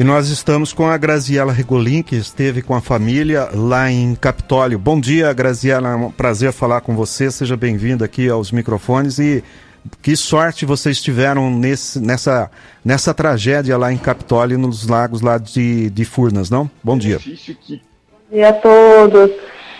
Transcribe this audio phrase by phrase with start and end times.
[0.00, 4.78] E nós estamos com a Graziela Regolin, que esteve com a família lá em Capitólio.
[4.78, 7.30] Bom dia, Graziela, é um prazer falar com você.
[7.30, 9.44] Seja bem-vinda aqui aos microfones e
[10.00, 12.50] que sorte vocês tiveram nesse, nessa,
[12.82, 16.70] nessa tragédia lá em Capitólio, nos lagos lá de, de Furnas, não?
[16.82, 17.18] Bom dia.
[17.18, 17.76] Bom
[18.32, 19.30] dia a todos.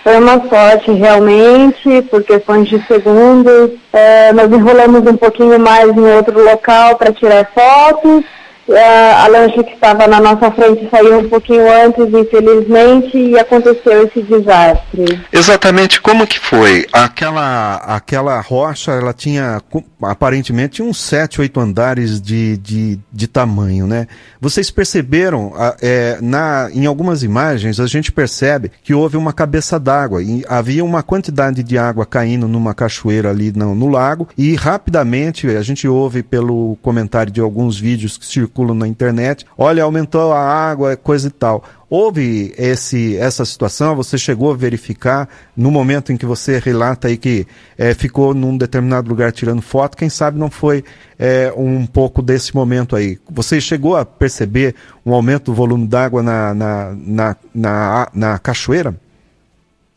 [0.05, 3.71] Foi uma sorte realmente, por questões de segundos.
[3.91, 8.23] É, nós enrolamos um pouquinho mais em outro local para tirar fotos
[8.69, 14.23] a lancha que estava na nossa frente saiu um pouquinho antes, infelizmente, e aconteceu esse
[14.23, 15.21] desastre.
[15.33, 16.87] Exatamente como que foi?
[16.93, 19.61] Aquela, aquela rocha, ela tinha
[20.03, 24.07] aparentemente uns sete, oito andares de, de, de tamanho, né?
[24.41, 25.53] Vocês perceberam,
[25.83, 30.85] é, na, em algumas imagens, a gente percebe que houve uma cabeça d'água e havia
[30.85, 35.89] uma quantidade de água caindo numa cachoeira ali no, no lago e rapidamente a gente
[35.89, 39.47] ouve pelo comentário de alguns vídeos que circulam circulam na internet.
[39.57, 41.63] Olha, aumentou a água, coisa e tal.
[41.89, 43.97] Houve esse, essa situação?
[43.97, 47.47] Você chegou a verificar no momento em que você relata aí que
[47.79, 49.97] é, ficou num determinado lugar tirando foto?
[49.97, 50.85] Quem sabe não foi
[51.19, 53.19] é, um pouco desse momento aí?
[53.31, 58.95] Você chegou a perceber um aumento do volume d'água na, na, na, na, na cachoeira?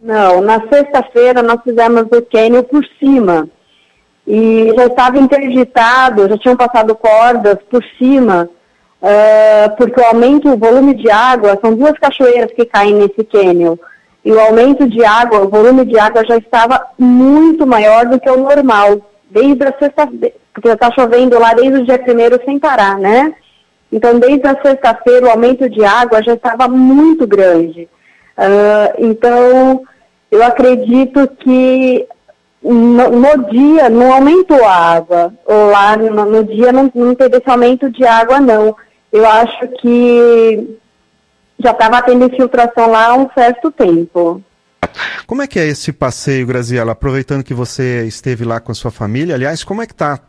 [0.02, 3.48] Não, na sexta-feira nós fizemos o cânion por cima
[4.26, 8.50] e já estava interditado, já tinham passado cordas por cima,
[9.02, 13.76] uh, porque o aumento do volume de água, são duas cachoeiras que caem nesse cânion,
[14.24, 18.30] e o aumento de água, o volume de água já estava muito maior do que
[18.30, 22.98] o normal, desde a sexta-feira, porque está chovendo lá desde o dia primeiro sem parar,
[22.98, 23.34] né?
[23.92, 27.90] Então, desde a sexta-feira, o aumento de água já estava muito grande.
[28.38, 29.84] Uh, então,
[30.32, 32.08] eu acredito que
[32.64, 35.34] no, no, dia não aumentou a água.
[35.48, 38.76] Lá no, no dia não, não teve esse aumento de água, não.
[39.12, 40.78] Eu acho que
[41.60, 44.42] já estava tendo infiltração lá há um certo tempo.
[45.26, 46.92] Como é que é esse passeio, Graziela?
[46.92, 50.20] Aproveitando que você esteve lá com a sua família, aliás, como é que tá?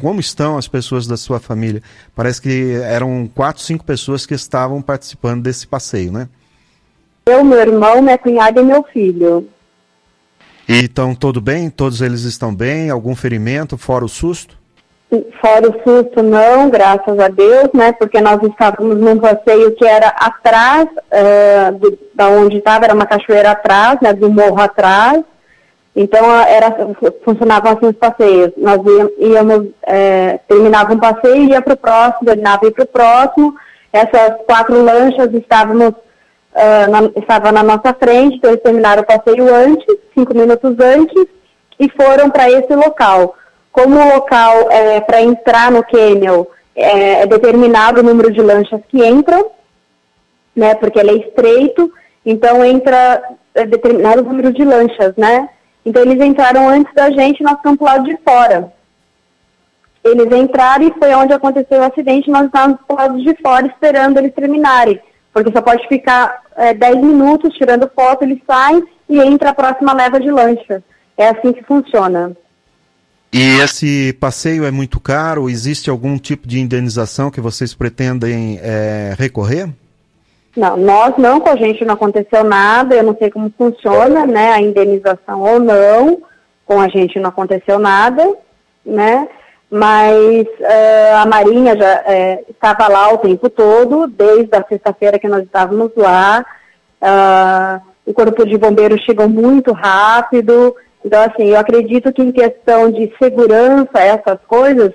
[0.00, 1.82] Como estão as pessoas da sua família?
[2.14, 6.28] Parece que eram quatro, cinco pessoas que estavam participando desse passeio, né?
[7.26, 9.48] Eu, meu irmão, minha cunhada e meu filho.
[10.68, 11.70] E estão tudo bem?
[11.70, 12.90] Todos eles estão bem?
[12.90, 14.58] Algum ferimento, fora o susto?
[15.40, 17.92] Fora o susto, não, graças a Deus, né?
[17.92, 23.52] Porque nós estávamos num passeio que era atrás, uh, da onde estava, era uma cachoeira
[23.52, 24.12] atrás, né?
[24.12, 25.22] Do morro atrás.
[25.94, 26.76] Então, era,
[27.24, 28.52] funcionavam assim os passeios.
[28.56, 28.80] Nós
[29.18, 33.54] íamos, é, terminava um passeio, ia para o próximo, terminava e para o próximo.
[33.92, 35.94] Essas quatro lanchas estávamos
[36.56, 41.26] uh, na, estava na nossa frente, então eles terminaram o passeio antes, cinco minutos antes,
[41.78, 43.36] e foram para esse local.
[43.70, 48.80] Como o local é, para entrar no Camel é, é, determinado o número de lanchas
[48.88, 49.50] que entram,
[50.54, 51.92] né, porque ele é estreito,
[52.24, 53.22] então entra
[53.54, 55.50] é, determinado número de lanchas, né?
[55.84, 58.72] Então eles entraram antes da gente, nós ficamos do lado de fora.
[60.02, 64.16] Eles entraram e foi onde aconteceu o acidente, nós estávamos do lado de fora esperando
[64.18, 64.98] eles terminarem
[65.36, 69.92] porque só pode ficar é, 10 minutos tirando foto, ele sai e entra a próxima
[69.92, 70.82] leva de lancha.
[71.14, 72.34] É assim que funciona.
[73.30, 75.50] E esse passeio é muito caro?
[75.50, 79.68] Existe algum tipo de indenização que vocês pretendem é, recorrer?
[80.56, 84.52] Não, nós não, com a gente não aconteceu nada, eu não sei como funciona, né,
[84.52, 86.22] a indenização ou não,
[86.64, 88.26] com a gente não aconteceu nada,
[88.86, 89.28] né,
[89.70, 95.28] mas uh, a Marinha já uh, estava lá o tempo todo, desde a sexta-feira que
[95.28, 96.44] nós estávamos lá.
[97.02, 100.76] Uh, o Corpo de Bombeiros chegou muito rápido.
[101.04, 104.92] Então, assim, eu acredito que em questão de segurança, essas coisas,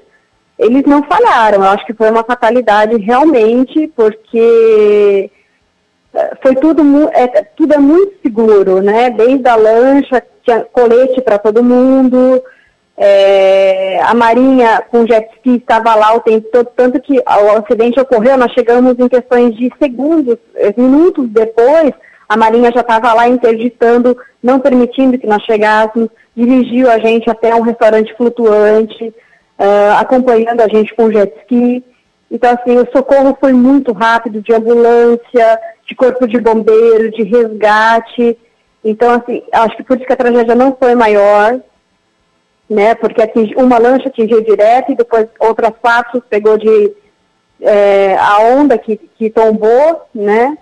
[0.58, 1.64] eles não falharam.
[1.64, 5.30] Eu acho que foi uma fatalidade realmente, porque
[6.42, 9.10] foi tudo, é, tudo é muito seguro, né?
[9.10, 12.42] Desde a lancha, tinha colete para todo mundo.
[12.98, 18.00] É, a Marinha com jet ski estava lá o tempo todo, tanto que o acidente
[18.00, 21.94] ocorreu, nós chegamos em questões de segundos, eh, minutos depois,
[22.32, 27.54] a Marinha já estava lá interditando, não permitindo que nós chegássemos, dirigiu a gente até
[27.54, 29.14] um restaurante flutuante,
[29.60, 31.84] uh, acompanhando a gente com jet ski.
[32.32, 38.38] Então, assim, o socorro foi muito rápido, de ambulância, de corpo de bombeiro, de resgate.
[38.82, 41.60] Então, assim, acho que por isso que a tragédia não foi maior,
[42.72, 42.96] né?
[42.96, 46.94] Porque atingi, uma lancha atingiu direto e depois outras quatro pegou de
[47.60, 50.58] é, a onda que, que tombou, né?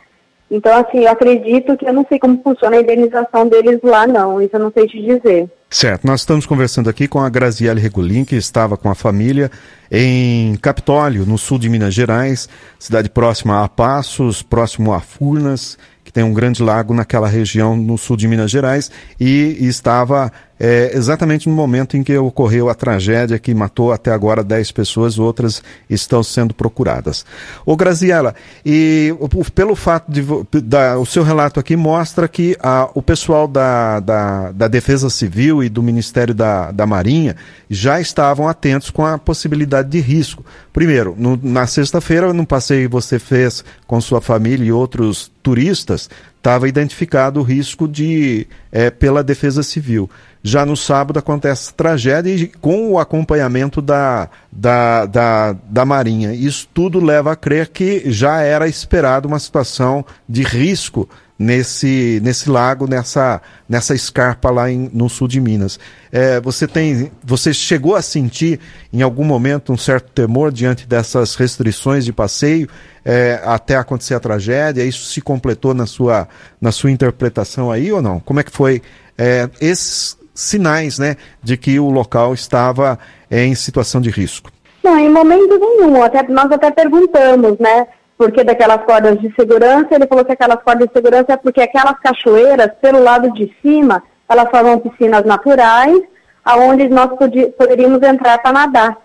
[0.49, 4.41] Então, assim, eu acredito que eu não sei como funciona a indenização deles lá, não.
[4.41, 5.47] Isso eu não sei te dizer.
[5.69, 9.51] Certo, nós estamos conversando aqui com a Graziele Regulin, que estava com a família
[9.91, 15.77] em Capitólio, no sul de Minas Gerais, cidade próxima a Passos, próximo a Furnas,
[16.09, 18.89] que tem um grande lago naquela região no sul de Minas Gerais,
[19.19, 24.43] e, estava é, exatamente no momento em que ocorreu a tragédia que matou até agora
[24.43, 27.23] 10 pessoas, outras estão sendo procuradas.
[27.63, 28.33] Ô Graziela,
[28.65, 29.13] e
[29.53, 30.25] pelo fato de
[30.63, 35.63] da, o seu relato aqui mostra que a, o pessoal da, da, da, Defesa Civil
[35.63, 37.35] e do Ministério da, da Marinha
[37.69, 40.43] já estavam atentos com a possibilidade de risco.
[40.73, 46.09] Primeiro, no, na sexta-feira, no passeio que você fez com sua família e outros turistas,
[46.37, 50.09] estava identificado o risco de é, pela Defesa Civil.
[50.41, 56.33] Já no sábado acontece tragédia e com o acompanhamento da, da, da, da Marinha.
[56.33, 61.09] Isso tudo leva a crer que já era esperado uma situação de risco
[61.39, 65.79] nesse, nesse lago, nessa, nessa escarpa lá em, no sul de Minas.
[66.11, 68.59] É, você tem, você chegou a sentir
[68.91, 72.67] em algum momento um certo temor diante dessas restrições de passeio
[73.05, 74.83] é, até acontecer a tragédia?
[74.83, 76.27] Isso se completou na sua,
[76.59, 78.19] na sua interpretação aí ou não?
[78.19, 78.81] Como é que foi
[79.17, 82.99] é, esses sinais né, de que o local estava
[83.31, 84.51] é, em situação de risco?
[84.83, 86.03] Não, em momento nenhum.
[86.03, 87.87] Até, nós até perguntamos, né?
[88.19, 91.97] Porque daquelas cordas de segurança, ele falou que aquelas cordas de segurança é porque aquelas
[91.99, 95.97] cachoeiras, pelo lado de cima, elas são piscinas naturais,
[96.43, 97.09] aonde nós
[97.57, 98.97] poderíamos entrar para nadar.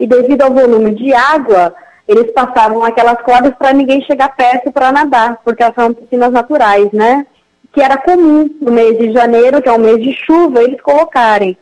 [0.00, 1.74] E devido ao volume de água,
[2.08, 6.90] eles passavam aquelas cordas para ninguém chegar perto para nadar, porque elas são piscinas naturais,
[6.92, 7.26] né?
[7.72, 11.56] que era comum no mês de janeiro, que é o mês de chuva, eles colocarem.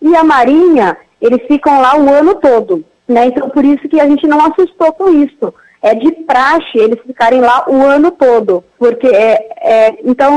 [0.00, 3.26] E a Marinha, eles ficam lá o ano todo, né?
[3.26, 5.52] Então, por isso que a gente não assustou com isso.
[5.86, 10.36] É de praxe eles ficarem lá o ano todo, porque é, é então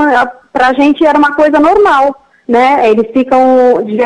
[0.53, 2.15] para a gente era uma coisa normal,
[2.47, 2.89] né?
[2.89, 3.97] Eles ficam de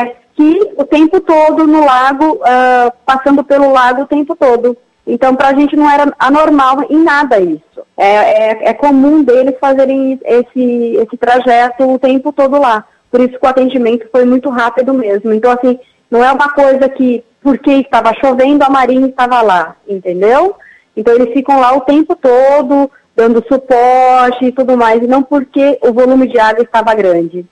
[0.76, 4.76] o tempo todo no lago, uh, passando pelo lago o tempo todo.
[5.06, 7.62] Então, para a gente não era anormal em nada isso.
[7.96, 12.84] É, é, é, comum deles fazerem esse, esse trajeto o tempo todo lá.
[13.10, 15.32] Por isso que o atendimento foi muito rápido mesmo.
[15.32, 15.78] Então, assim,
[16.10, 20.56] não é uma coisa que, porque estava chovendo, a Marinha estava lá, entendeu?
[20.96, 25.78] Então, eles ficam lá o tempo todo, dando suporte e tudo mais, e não porque
[25.82, 27.46] o volume de água estava grande.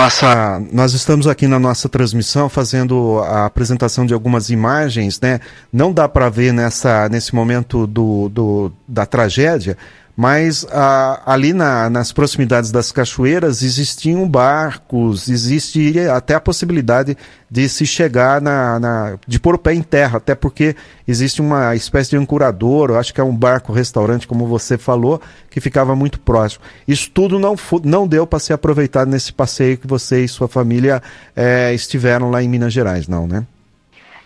[0.00, 5.40] Nossa, nós estamos aqui na nossa transmissão fazendo a apresentação de algumas imagens, né?
[5.70, 9.76] Não dá para ver nessa, nesse momento do, do, da tragédia,
[10.20, 10.66] mas
[11.24, 17.16] ali na, nas proximidades das cachoeiras existiam barcos, existe até a possibilidade
[17.50, 20.76] de se chegar na, na, de pôr o pé em terra, até porque
[21.08, 25.58] existe uma espécie de ancorador, acho que é um barco restaurante, como você falou, que
[25.58, 26.62] ficava muito próximo.
[26.86, 31.02] Isso tudo não, não deu para ser aproveitado nesse passeio que você e sua família
[31.34, 33.46] é, estiveram lá em Minas Gerais, não, né?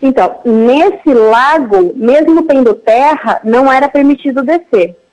[0.01, 5.04] Então, nesse lago, mesmo tendo terra, não era permitido descer.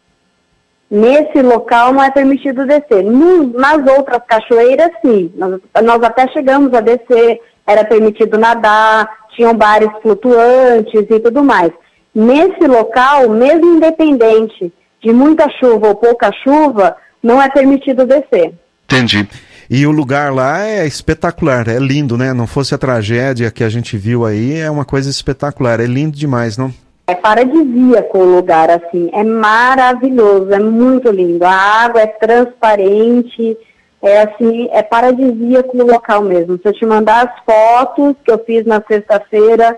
[0.93, 3.03] Nesse local não é permitido descer.
[3.03, 5.33] Nas outras cachoeiras, sim.
[5.35, 11.73] Nós, nós até chegamos a descer, era permitido nadar, tinham bares flutuantes e tudo mais.
[12.15, 14.71] Nesse local, mesmo independente
[15.03, 18.53] de muita chuva ou pouca chuva, não é permitido descer.
[18.85, 19.27] Entendi.
[19.71, 22.35] E o lugar lá é espetacular, é lindo, né?
[22.35, 26.15] Não fosse a tragédia que a gente viu aí, é uma coisa espetacular, é lindo
[26.15, 26.71] demais, não?
[27.07, 31.45] É paradisíaco o lugar, assim, é maravilhoso, é muito lindo.
[31.45, 33.59] A água é transparente,
[34.01, 36.59] é assim, é paradisíaco o local mesmo.
[36.59, 39.77] Se eu te mandar as fotos que eu fiz na sexta-feira,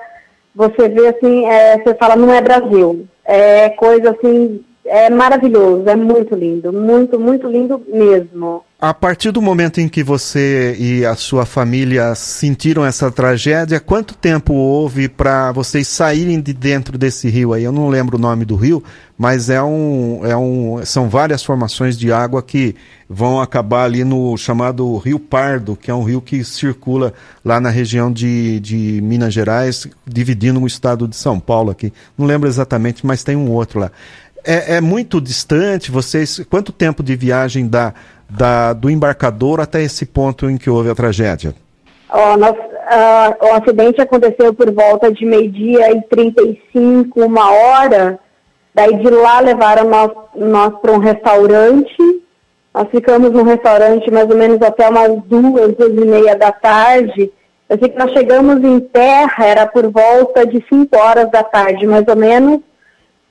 [0.55, 3.07] você vê assim, é, você fala, não é Brasil.
[3.25, 8.63] É coisa assim, é maravilhoso, é muito lindo, muito, muito lindo mesmo.
[8.81, 14.15] A partir do momento em que você e a sua família sentiram essa tragédia, quanto
[14.15, 17.65] tempo houve para vocês saírem de dentro desse rio aí?
[17.65, 18.85] Eu não lembro o nome do rio,
[19.17, 22.75] mas é um, é um, são várias formações de água que
[23.09, 27.71] vão acabar ali no chamado Rio Pardo, que é um rio que circula lá na
[27.71, 31.93] região de, de Minas Gerais, dividindo o estado de São Paulo aqui.
[32.19, 33.91] Não lembro exatamente, mas tem um outro lá.
[34.45, 36.41] É, é muito distante, vocês.
[36.51, 37.95] Quanto tempo de viagem dá?
[38.81, 41.55] do embarcador até esse ponto em que houve a tragédia?
[42.13, 42.57] Oh, nós,
[43.41, 48.19] o acidente aconteceu por volta de meio-dia e 35, uma hora.
[48.75, 51.97] Daí de lá levaram nós, nós para um restaurante.
[52.75, 57.31] Nós ficamos no restaurante mais ou menos até umas duas, duas e meia da tarde.
[57.69, 61.87] Eu sei que nós chegamos em terra, era por volta de 5 horas da tarde,
[61.87, 62.61] mais ou menos.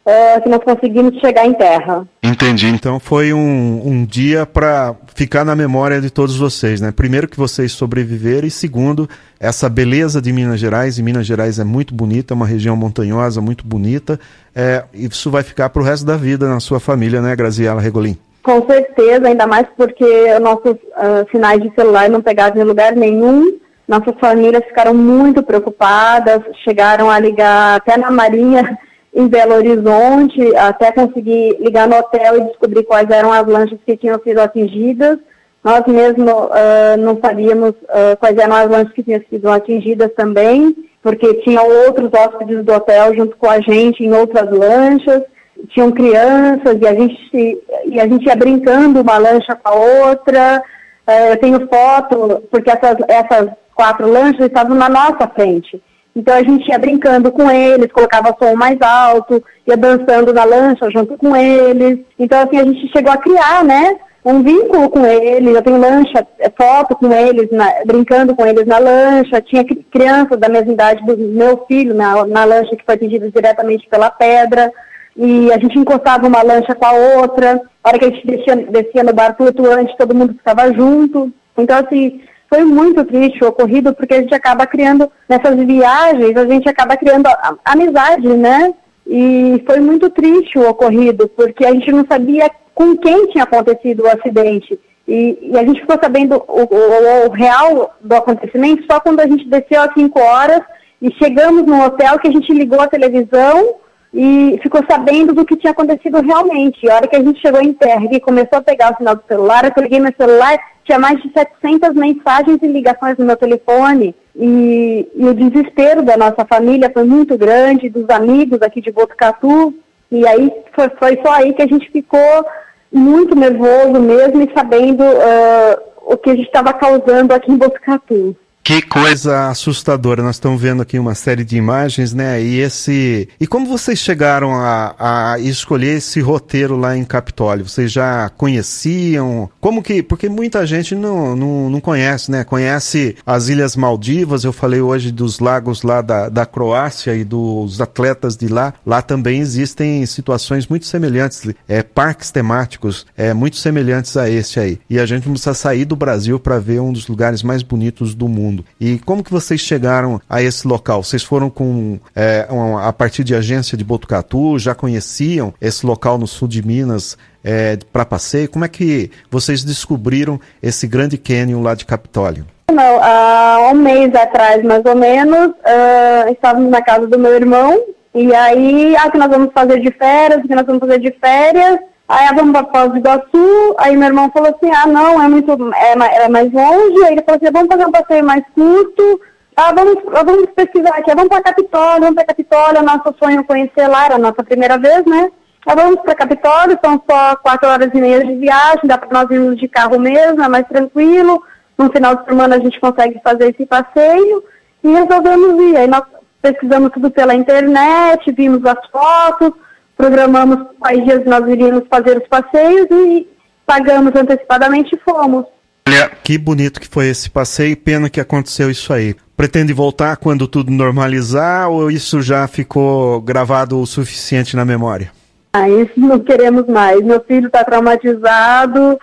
[0.06, 2.06] Uh, que nós conseguimos chegar em terra.
[2.22, 2.68] Entendi.
[2.68, 6.92] Então foi um, um dia para ficar na memória de todos vocês, né?
[6.92, 10.98] Primeiro que vocês sobreviveram e segundo essa beleza de Minas Gerais.
[10.98, 14.20] E Minas Gerais é muito bonita, é uma região montanhosa muito bonita.
[14.56, 18.18] É, isso vai ficar para o resto da vida na sua família, né, Graziela Regolin?
[18.44, 23.58] Com certeza, ainda mais porque nossos uh, sinais de celular não pegavam em lugar nenhum.
[23.88, 28.78] Nossas famílias ficaram muito preocupadas, chegaram a ligar até na Marinha
[29.14, 33.96] em Belo Horizonte, até conseguir ligar no hotel e descobrir quais eram as lanchas que
[33.96, 35.20] tinham sido atingidas.
[35.64, 40.76] Nós mesmo uh, não sabíamos uh, quais eram as lanchas que tinham sido atingidas também,
[41.02, 45.22] porque tinham outros hóspedes do hotel junto com a gente em outras lanchas,
[45.70, 49.76] tinham crianças e a gente, e a gente ia brincando uma lancha com a
[50.10, 50.62] outra.
[51.08, 55.82] Uh, eu tenho foto, porque essas, essas quatro lanchas estavam na nossa frente.
[56.16, 60.90] Então a gente ia brincando com eles, colocava som mais alto, ia dançando na lancha
[60.92, 62.00] junto com eles.
[62.20, 63.98] Então assim a gente chegou a criar, né?
[64.26, 68.66] Um vínculo com eles, eu tenho lancha, é, foto com eles, na, brincando com eles
[68.66, 72.96] na lancha, tinha crianças da mesma idade do meu filho na, na lancha que foi
[72.96, 74.72] atingida diretamente pela pedra,
[75.18, 78.56] e a gente encostava uma lancha com a outra, a hora que a gente descia,
[78.56, 81.32] descia no bar flutuante, todo mundo ficava junto.
[81.58, 82.22] Então, assim,
[82.54, 86.96] foi muito triste o ocorrido, porque a gente acaba criando, nessas viagens, a gente acaba
[86.96, 87.28] criando
[87.66, 88.76] amizade, né?
[89.08, 94.04] E foi muito triste o ocorrido, porque a gente não sabia com quem tinha acontecido
[94.04, 94.80] o acidente.
[95.08, 99.28] E, e a gente ficou sabendo o, o, o, real do acontecimento só quando a
[99.28, 100.62] gente desceu às 5 horas
[101.02, 103.78] e chegamos no hotel que a gente ligou a televisão
[104.14, 106.88] e ficou sabendo do que tinha acontecido realmente.
[106.88, 109.24] A hora que a gente chegou em terra e começou a pegar o sinal do
[109.28, 114.16] celular, eu liguei meu celular, tinha mais de 700 mensagens e ligações no meu telefone.
[114.36, 119.74] E, e, o desespero da nossa família foi muito grande, dos amigos aqui de Botucatu.
[120.12, 122.46] E aí foi, foi só aí que a gente ficou
[122.92, 128.36] muito nervoso mesmo e sabendo uh, o que a gente estava causando aqui em Botucatu.
[128.64, 130.24] Que coisa assustadora.
[130.24, 132.42] Nós estamos vendo aqui uma série de imagens, né?
[132.42, 133.28] E esse.
[133.38, 137.68] E como vocês chegaram a, a escolher esse roteiro lá em Capitólio?
[137.68, 139.50] Vocês já conheciam?
[139.60, 140.02] Como que.
[140.02, 142.46] Porque muita gente não, não, não conhece, né?
[142.46, 144.46] Conhece as Ilhas Maldivas.
[144.46, 148.74] Eu falei hoje dos lagos lá da, da Croácia e dos atletas de lá.
[148.86, 151.54] Lá também existem situações muito semelhantes.
[151.68, 154.80] É, parques temáticos é, muito semelhantes a esse aí.
[154.90, 158.30] E a gente precisa sair do Brasil para ver um dos lugares mais bonitos do
[158.30, 158.66] mundo mundo.
[158.80, 161.04] E como que vocês chegaram a esse local?
[161.04, 164.60] Vocês foram com é, uma, a partir de agência de Botucatu?
[164.60, 168.50] Já conheciam esse local no sul de Minas é, para passeio?
[168.50, 172.46] Como é que vocês descobriram esse grande cânion lá de Capitólio?
[172.72, 177.80] Não, há um mês atrás, mais ou menos, uh, estávamos na casa do meu irmão
[178.16, 181.80] e aí, ah, que nós vamos fazer de férias, que nós vamos fazer de férias.
[182.14, 185.52] Aí vamos para Foz do Iguaçu, aí meu irmão falou assim, ah não, é muito,
[185.74, 189.22] é, é mais longe, aí ele falou assim, vamos fazer um passeio mais curto,
[189.56, 193.88] ah, vamos, vamos pesquisar aqui, vamos para Capitólio, vamos para Capitólio, nosso sonho é conhecer
[193.88, 195.32] lá, era a nossa primeira vez, né?
[195.66, 199.32] Ah, vamos para Capitólio, são só quatro horas e meia de viagem, dá para nós
[199.32, 201.42] irmos de carro mesmo, é mais tranquilo,
[201.76, 204.44] no final de semana a gente consegue fazer esse passeio,
[204.84, 206.04] e resolvemos ir, aí nós
[206.44, 209.52] pesquisamos tudo pela internet, vimos as fotos,
[209.98, 213.28] programamos quais dias nós iríamos fazer os passeios e
[213.66, 215.46] pagamos antecipadamente e fomos.
[215.88, 219.16] Olha, que bonito que foi esse passeio, pena que aconteceu isso aí.
[219.36, 225.12] Pretende voltar quando tudo normalizar ou isso já ficou gravado o suficiente na memória?
[225.52, 227.02] Ah, isso não queremos mais.
[227.02, 228.98] Meu filho está traumatizado.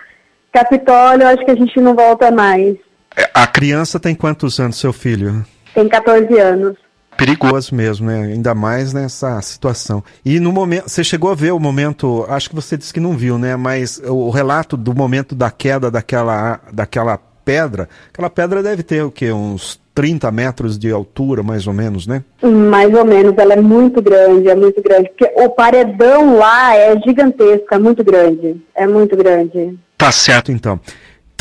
[0.51, 2.75] Capitólio, acho que a gente não volta mais.
[3.15, 5.45] É, a criança tem quantos anos, seu filho?
[5.73, 6.77] Tem 14 anos
[7.25, 8.31] perigoso mesmo, né?
[8.33, 10.03] Ainda mais nessa situação.
[10.25, 13.15] E no momento, você chegou a ver o momento, acho que você disse que não
[13.15, 13.55] viu, né?
[13.55, 19.11] Mas o relato do momento da queda daquela, daquela pedra, aquela pedra deve ter o
[19.11, 19.31] quê?
[19.31, 22.23] Uns 30 metros de altura, mais ou menos, né?
[22.41, 25.09] Mais ou menos, ela é muito grande, é muito grande.
[25.09, 28.59] Porque o paredão lá é gigantesco, é muito grande.
[28.73, 29.77] É muito grande.
[29.95, 30.79] Tá certo, então.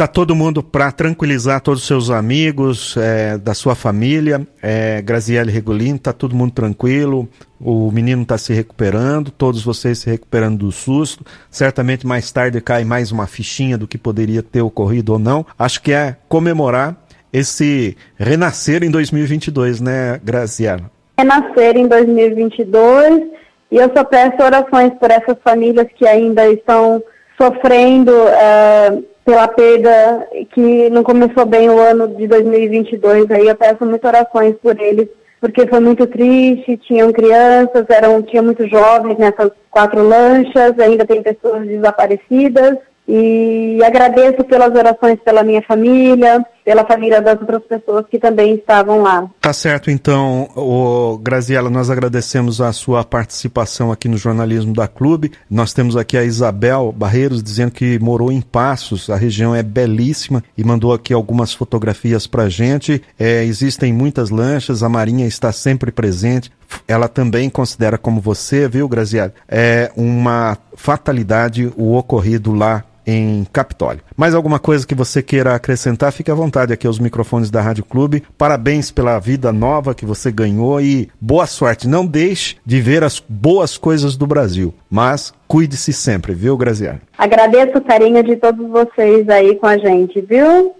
[0.01, 4.41] Tá todo mundo para tranquilizar todos os seus amigos, é, da sua família.
[4.63, 7.29] É, Graziele Regulin, tá todo mundo tranquilo.
[7.61, 11.23] O menino está se recuperando, todos vocês se recuperando do susto.
[11.51, 15.45] Certamente mais tarde cai mais uma fichinha do que poderia ter ocorrido ou não.
[15.59, 16.97] Acho que é comemorar
[17.31, 20.91] esse renascer em 2022, né, Graziela?
[21.19, 23.25] Renascer em 2022
[23.71, 27.03] e eu só peço orações por essas famílias que ainda estão
[27.39, 28.13] sofrendo.
[28.29, 33.31] É pela perda que não começou bem o ano de 2022.
[33.31, 35.09] Aí eu peço muitas orações por eles
[35.41, 41.23] porque foi muito triste, tinham crianças, eram, tinha muitos jovens nessas quatro lanchas, ainda tem
[41.23, 42.77] pessoas desaparecidas.
[43.09, 49.03] E agradeço pelas orações pela minha família, pela família das outras pessoas que também estavam
[49.03, 49.29] lá.
[49.41, 55.33] Tá certo, então, o Graziela, nós agradecemos a sua participação aqui no jornalismo da Clube.
[55.51, 60.45] Nós temos aqui a Isabel Barreiros dizendo que morou em Passos, a região é belíssima
[60.57, 63.03] e mandou aqui algumas fotografias pra gente.
[63.19, 66.53] É, existem muitas lanchas, a Marinha está sempre presente.
[66.87, 74.03] Ela também considera como você, viu, Graziela, é uma fatalidade o ocorrido lá em Capitólio.
[74.17, 77.85] Mais alguma coisa que você queira acrescentar, fique à vontade aqui aos microfones da Rádio
[77.85, 78.23] Clube.
[78.37, 81.89] Parabéns pela vida nova que você ganhou e boa sorte.
[81.89, 87.01] Não deixe de ver as boas coisas do Brasil, mas cuide-se sempre, viu, Graziano?
[87.17, 90.75] Agradeço o carinho de todos vocês aí com a gente, viu?